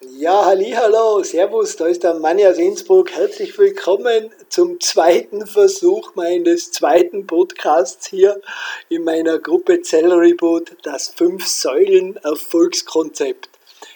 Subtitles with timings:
[0.00, 3.10] Ja, hallo, servus, da ist der Manni aus Innsbruck.
[3.10, 8.40] Herzlich willkommen zum zweiten Versuch meines zweiten Podcasts hier
[8.88, 13.48] in meiner Gruppe Celery Boot, das Fünf-Säulen-Erfolgskonzept.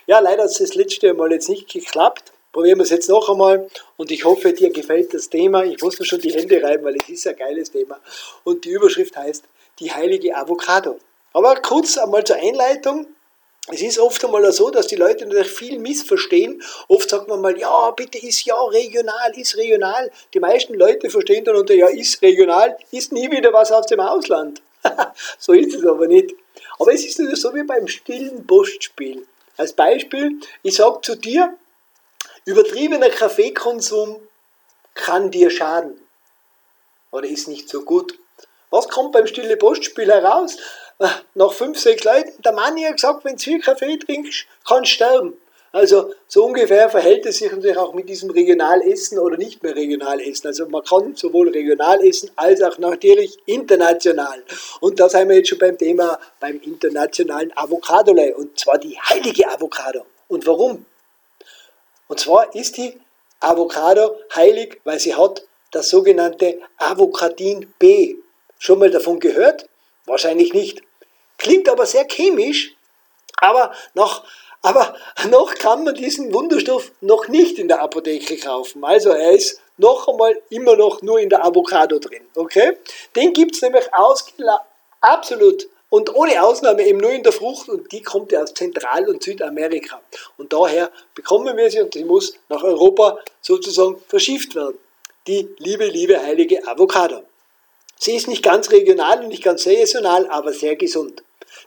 [0.08, 2.32] Ja, leider hat es das letzte Mal jetzt nicht geklappt.
[2.50, 5.62] Probieren wir es jetzt noch einmal und ich hoffe, dir gefällt das Thema.
[5.62, 8.00] Ich muss mir schon die Hände reiben, weil es ist ein geiles Thema.
[8.42, 9.44] Und die Überschrift heißt
[9.78, 10.98] die heilige Avocado.
[11.32, 13.06] Aber kurz einmal zur Einleitung.
[13.68, 16.60] Es ist oft einmal so, dass die Leute natürlich viel missverstehen.
[16.88, 20.10] Oft sagt man mal, ja, bitte ist ja regional, ist regional.
[20.34, 24.00] Die meisten Leute verstehen dann unter, ja, ist regional, ist nie wieder was aus dem
[24.00, 24.60] Ausland.
[25.38, 26.34] so ist es aber nicht.
[26.80, 29.26] Aber es ist natürlich so wie beim stillen Postspiel.
[29.56, 31.56] Als Beispiel, ich sage zu dir,
[32.44, 34.16] übertriebener Kaffeekonsum
[34.94, 36.00] kann dir schaden.
[37.12, 38.18] Oder ist nicht so gut.
[38.70, 40.56] Was kommt beim stille Postspiel heraus?
[41.34, 44.94] Nach fünf, sechs Leuten, der Mann hat gesagt, wenn du viel Kaffee trinkst, kannst du
[44.94, 45.38] sterben.
[45.72, 50.48] Also so ungefähr verhält es sich natürlich auch mit diesem Regionalessen oder nicht mehr Regionalessen.
[50.48, 54.42] Also man kann sowohl regional essen als auch natürlich international.
[54.80, 58.12] Und da sind wir jetzt schon beim Thema beim internationalen Avocado.
[58.36, 60.04] Und zwar die heilige Avocado.
[60.28, 60.84] Und warum?
[62.06, 63.00] Und zwar ist die
[63.40, 68.16] Avocado heilig, weil sie hat das sogenannte Avocadin B.
[68.58, 69.66] Schon mal davon gehört?
[70.04, 70.82] Wahrscheinlich nicht.
[71.42, 72.76] Klingt aber sehr chemisch,
[73.38, 74.22] aber noch,
[74.62, 74.94] aber
[75.28, 78.84] noch kann man diesen Wunderstoff noch nicht in der Apotheke kaufen.
[78.84, 82.22] Also er ist noch einmal immer noch nur in der Avocado drin.
[82.36, 82.76] Okay?
[83.16, 83.86] Den gibt es nämlich
[85.00, 89.08] absolut und ohne Ausnahme eben nur in der Frucht und die kommt ja aus Zentral-
[89.08, 90.00] und Südamerika.
[90.36, 94.78] Und daher bekommen wir sie und sie muss nach Europa sozusagen verschifft werden.
[95.26, 97.24] Die liebe, liebe heilige Avocado.
[97.98, 101.22] Sie ist nicht ganz regional und nicht ganz saisonal, aber sehr gesund.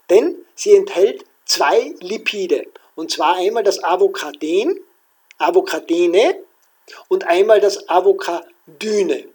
[0.10, 2.68] Denn sie enthält zwei Lipide.
[2.96, 4.80] Und zwar einmal das Avocaden,
[5.38, 6.36] Avocadene
[7.08, 9.26] und einmal das Avocadyne.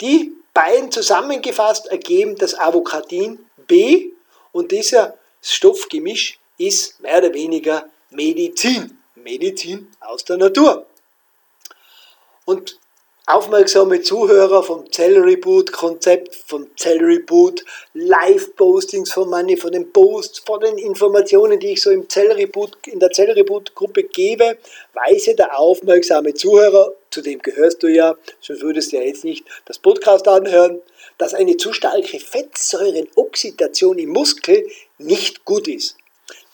[0.00, 4.10] Die beiden zusammengefasst ergeben das Avocadin B
[4.52, 8.98] und dieser Stoffgemisch ist mehr oder weniger Medizin.
[9.16, 10.86] Medizin aus der Natur.
[12.44, 12.78] Und
[13.26, 17.64] aufmerksame Zuhörer vom Celery Boot Konzept, vom Celery Boot
[17.94, 22.76] Live-Postings von meine, von den Posts, von den Informationen, die ich so im Celery Boot,
[22.86, 24.58] in der Celery Boot Gruppe gebe,
[24.92, 29.46] weise der aufmerksame Zuhörer, zu dem gehörst du ja, sonst würdest du ja jetzt nicht
[29.64, 30.82] das Podcast anhören,
[31.16, 34.68] dass eine zu starke Fettsäurenoxidation im Muskel
[34.98, 35.96] nicht gut ist.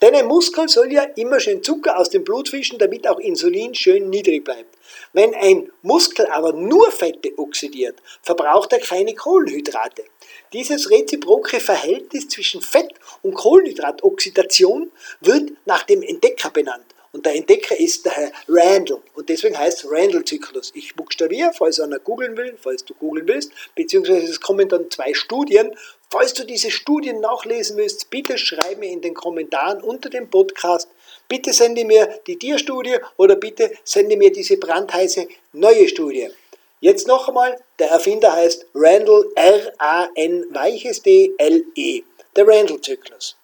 [0.02, 3.74] Denn ein Muskel soll ja immer schön Zucker aus dem Blut fischen, damit auch Insulin
[3.74, 4.78] schön niedrig bleibt.
[5.12, 10.04] Wenn ein Muskel aber nur Fette oxidiert, verbraucht er keine Kohlenhydrate.
[10.52, 14.90] Dieses reziproke Verhältnis zwischen Fett- und Kohlenhydratoxidation
[15.20, 16.89] wird nach dem Entdecker benannt.
[17.12, 19.03] Und der Entdecker ist der Herr Randall.
[19.15, 20.71] Und deswegen heißt es Randall-Zyklus.
[20.75, 25.12] Ich buchstabiere, falls einer googeln will, falls du googeln willst, beziehungsweise es kommen dann zwei
[25.12, 25.75] Studien.
[26.09, 30.88] Falls du diese Studien nachlesen willst, bitte schreib mir in den Kommentaren unter dem Podcast.
[31.28, 36.28] Bitte sende mir die Tierstudie oder bitte sende mir diese brandheiße neue Studie.
[36.81, 42.03] Jetzt noch einmal, der Erfinder heißt Randall, R-A-N, weiches D-L-E.
[42.37, 43.37] Der Randall-Zyklus.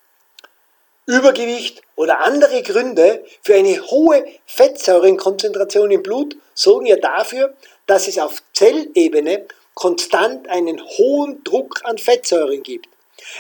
[1.07, 7.55] Übergewicht oder andere Gründe für eine hohe Fettsäurenkonzentration im Blut sorgen ja dafür,
[7.87, 12.89] dass es auf Zellebene konstant einen hohen Druck an Fettsäuren gibt.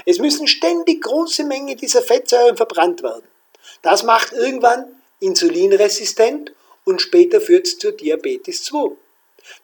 [0.04, 3.26] Es müssen ständig große Mengen dieser Fettsäuren verbrannt werden.
[3.82, 4.84] Das macht irgendwann
[5.20, 6.52] insulinresistent
[6.84, 8.92] und später führt es zur Diabetes 2.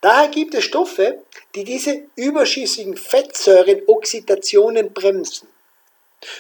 [0.01, 1.23] Daher gibt es Stoffe,
[1.55, 5.52] die diese überschüssigen Fettsäurenoxidationen bremsen.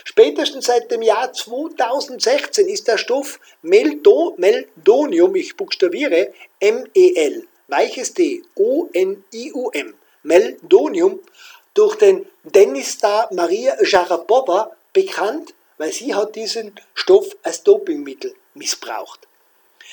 [0.04, 9.94] Spätestens seit dem Jahr 2016 ist der Stoff Meldonium, ich buchstabiere MEL, weiches D, O-N-I-U-M,
[10.22, 11.20] Meldonium,
[11.74, 19.20] durch den Denista Maria Jarapova bekannt, weil sie hat diesen Stoff als Dopingmittel missbraucht.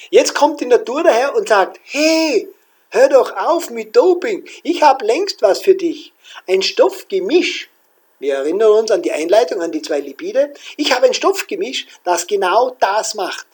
[0.10, 2.48] Jetzt kommt die Natur daher und sagt, hey,
[2.90, 6.14] hör doch auf mit Doping, ich habe längst was für dich.
[6.48, 7.70] Ein Stoffgemisch,
[8.20, 10.54] wir erinnern uns an die Einleitung, an die zwei Lipide.
[10.78, 13.48] Ich habe ein Stoffgemisch, das genau das macht.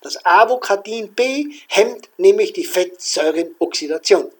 [0.00, 4.30] Das Avocadin B hemmt nämlich die Fettsäurenoxidation.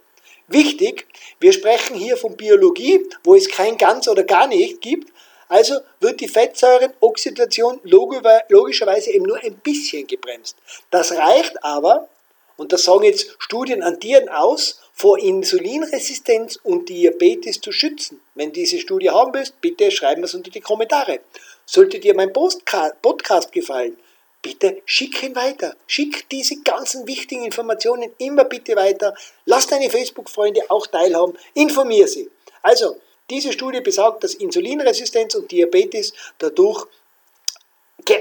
[0.49, 1.06] Wichtig,
[1.38, 5.12] wir sprechen hier von Biologie, wo es kein ganz oder gar nicht gibt.
[5.49, 10.56] Also wird die Fettsäurenoxidation logischerweise eben nur ein bisschen gebremst.
[10.90, 12.08] Das reicht aber,
[12.56, 18.21] und das sagen jetzt Studien an Tieren aus, vor Insulinresistenz und Diabetes zu schützen.
[18.35, 21.21] Wenn diese Studie haben willst, bitte schreiben es unter die Kommentare.
[21.65, 23.97] Sollte dir mein Podcast gefallen,
[24.43, 25.77] bitte schick ihn weiter.
[25.87, 29.15] Schick diese ganzen wichtigen Informationen immer bitte weiter.
[29.47, 31.39] Lass deine Facebook-Freunde auch teilhaben.
[31.55, 32.31] Informier sie.
[32.62, 32.97] Also,
[33.31, 36.87] diese Studie besagt, dass Insulinresistenz und Diabetes dadurch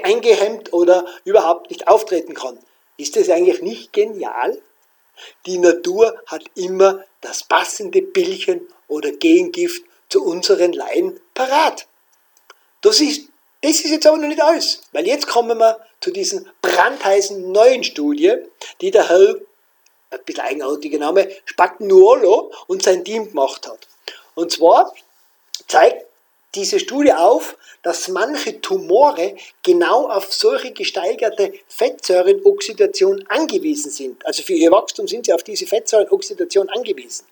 [0.04, 2.58] eingehemmt oder überhaupt nicht auftreten kann.
[2.98, 4.62] Ist das eigentlich nicht genial?
[5.46, 11.88] Die Natur hat immer das passende Billchen oder Gengift zu unseren Laien parat.
[12.82, 13.30] Das ist,
[13.62, 17.84] das ist jetzt aber noch nicht alles, weil jetzt kommen wir zu diesen brandheißen neuen
[17.84, 18.36] Studie,
[18.82, 19.36] die der Herr,
[20.10, 23.88] ein bisschen eigenartiger Name, Spagnuolo und sein Team gemacht hat.
[24.36, 24.94] Und zwar
[25.68, 26.06] zeigt
[26.56, 34.26] diese Studie auf, dass manche Tumore genau auf solche gesteigerte Fettsäurenoxidation angewiesen sind.
[34.26, 37.26] Also für ihr Wachstum sind sie auf diese Fettsäurenoxidation angewiesen.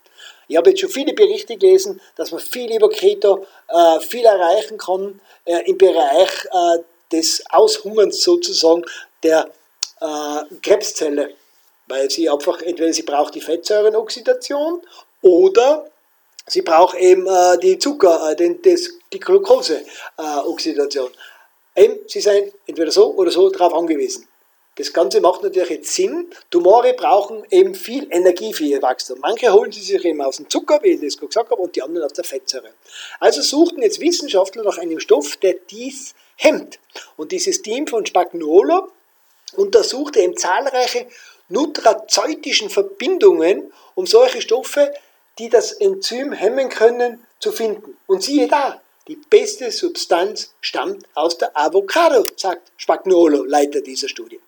[0.48, 4.78] Ich habe jetzt schon viele Berichte gelesen, dass man viel über Keto äh, viel erreichen
[4.78, 6.80] kann äh, im Bereich äh,
[7.12, 8.84] des Aushungerns sozusagen
[9.22, 9.50] der
[10.02, 11.36] äh, Krebszelle.
[11.88, 14.82] Weil sie einfach, entweder sie braucht die Fettsäurenoxidation
[15.22, 15.90] oder
[16.48, 21.12] sie braucht eben äh, die Zucker, äh, den, das, die Glukoseoxidation.
[21.76, 24.28] eben, sie sind entweder so oder so darauf angewiesen.
[24.76, 26.30] Das Ganze macht natürlich jetzt Sinn.
[26.50, 29.20] Tumore brauchen eben viel Energie für ihr Wachstum.
[29.20, 31.82] Manche holen sie sich eben aus dem Zucker, wie ich das gesagt habe, und die
[31.82, 32.72] anderen aus der Fettsäure.
[33.20, 36.80] Also suchten jetzt Wissenschaftler nach einem Stoff, der dies hemmt.
[37.18, 38.90] Und dieses Team von Spagnuolo
[39.58, 41.08] untersuchte eben zahlreiche
[41.50, 44.94] nutrazeutischen Verbindungen, um solche Stoffe,
[45.40, 47.98] die das Enzym hemmen können, zu finden.
[48.08, 48.80] Und siehe da,
[49.10, 54.40] die beste Substanz stammt aus der Avocado, sagt Spagnuolo, Leiter dieser Studie.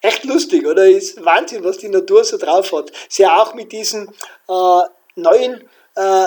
[0.00, 0.86] Echt lustig, oder?
[0.86, 2.90] Ist Wahnsinn, was die Natur so drauf hat.
[3.08, 4.08] Sie auch mit diesen
[4.48, 4.82] äh,
[5.16, 6.26] neuen äh,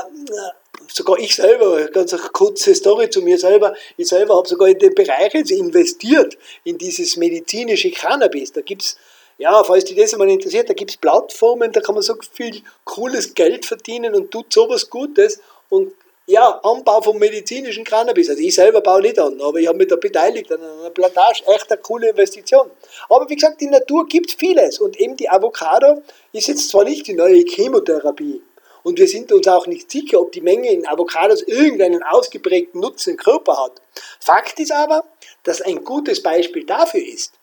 [0.87, 4.77] sogar ich selber, ganz eine kurze Story zu mir selber, ich selber habe sogar in
[4.77, 8.51] den Bereich jetzt investiert, in dieses medizinische Cannabis.
[8.51, 8.97] Da gibt es,
[9.39, 12.61] ja, falls dich das einmal interessiert, da gibt es Plattformen, da kann man so viel
[12.83, 15.39] cooles Geld verdienen und tut sowas Gutes.
[15.69, 15.91] Und
[16.27, 18.29] ja, Anbau vom medizinischen Cannabis.
[18.29, 21.43] Also ich selber baue nicht an, aber ich habe mich da beteiligt an einer Plantage.
[21.47, 22.69] Echt eine coole Investition.
[23.09, 24.79] Aber wie gesagt, die Natur gibt vieles.
[24.79, 26.01] Und eben die Avocado
[26.31, 28.41] ist jetzt zwar nicht die neue Chemotherapie,
[28.85, 33.13] und wir sind uns auch nicht sicher, ob die Menge in Avocados irgendeinen ausgeprägten Nutzen
[33.13, 33.81] im Körper hat.
[34.19, 35.03] Fakt ist aber,
[35.41, 37.33] dass ein gutes Beispiel dafür ist,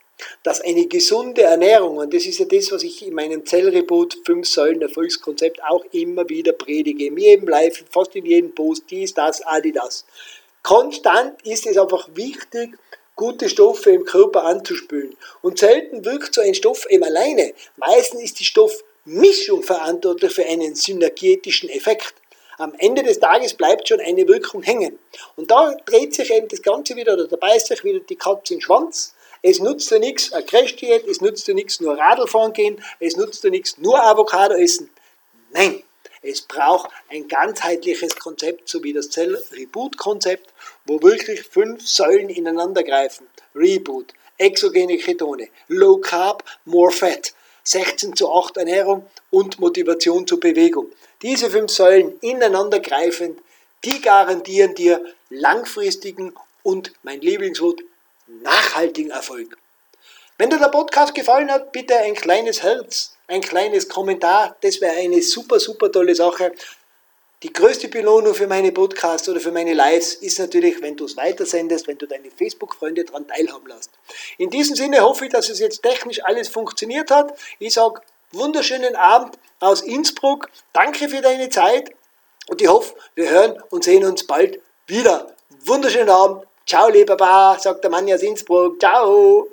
[0.42, 4.46] dass eine gesunde Ernährung, und das ist ja das, was ich in meinem Zellreboot 5
[4.46, 9.42] Säulen Erfolgskonzept auch immer wieder predige, in jedem Live, fast in jedem Post, dies, das,
[9.42, 10.04] Adidas.
[10.62, 12.78] Konstant ist es einfach wichtig,
[13.16, 15.16] gute Stoffe im Körper anzuspülen.
[15.42, 17.52] Und selten wirkt so ein Stoff eben alleine.
[17.76, 22.14] Meistens ist die Stoff Mischung verantwortlich für einen synergetischen Effekt.
[22.58, 24.98] Am Ende des Tages bleibt schon eine Wirkung hängen.
[25.36, 28.54] Und da dreht sich eben das Ganze wieder, oder da beißt sich wieder die Katze
[28.54, 29.14] in den Schwanz.
[29.44, 33.16] Es nutzt dir nichts, ein Crash-Diät, es nutzt dir nichts, nur Radl fahren gehen, es
[33.16, 34.88] nutzt dir nichts, nur Avocado essen.
[35.50, 35.82] Nein,
[36.22, 40.48] es braucht ein ganzheitliches Konzept, so wie das Zell-Reboot-Konzept,
[40.86, 43.26] wo wirklich fünf Säulen ineinander greifen.
[43.56, 47.34] Reboot, exogene Ketone, Low Carb, More Fat,
[47.64, 50.86] 16 zu 8 Ernährung und Motivation zur Bewegung.
[51.22, 53.40] Diese fünf Säulen ineinander greifend,
[53.84, 57.80] die garantieren dir langfristigen und mein Lieblingswort
[58.40, 59.56] nachhaltigen Erfolg.
[60.38, 64.96] Wenn dir der Podcast gefallen hat, bitte ein kleines Herz, ein kleines Kommentar, das wäre
[64.96, 66.52] eine super, super tolle Sache.
[67.42, 71.16] Die größte Belohnung für meine Podcasts oder für meine Lives ist natürlich, wenn du es
[71.16, 73.90] weitersendest, wenn du deine Facebook-Freunde daran teilhaben lässt.
[74.38, 77.36] In diesem Sinne hoffe ich, dass es jetzt technisch alles funktioniert hat.
[77.58, 80.50] Ich sage wunderschönen Abend aus Innsbruck.
[80.72, 81.90] Danke für deine Zeit
[82.46, 85.34] und ich hoffe, wir hören und sehen uns bald wieder.
[85.64, 86.46] Wunderschönen Abend.
[86.66, 88.80] Ciao, lieber Ba, sagt der Mann aus Innsbruck.
[88.80, 89.51] Ciao.